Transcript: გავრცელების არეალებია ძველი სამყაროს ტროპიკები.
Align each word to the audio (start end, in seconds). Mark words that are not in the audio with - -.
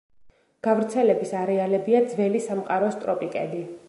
გავრცელების 0.67 1.33
არეალებია 1.41 2.01
ძველი 2.15 2.41
სამყაროს 2.47 2.99
ტროპიკები. 3.05 3.63